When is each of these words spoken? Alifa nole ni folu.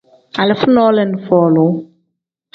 Alifa 0.43 0.67
nole 0.75 1.03
ni 1.09 1.17
folu. 1.27 1.65